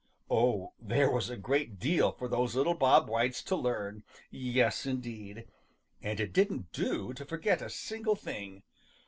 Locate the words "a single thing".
7.61-8.63